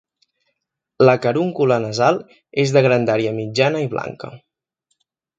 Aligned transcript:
La 1.09 1.13
carúncula 1.25 1.77
nasal 1.83 2.17
és 2.63 2.73
de 2.77 2.83
grandària 2.85 3.33
mitjana 3.41 3.83
i 3.85 3.91
blanca. 3.93 4.31